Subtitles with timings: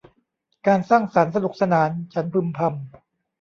[0.67, 2.73] การสร้างสรรค์สนุกสนาน ฉันพึมพำ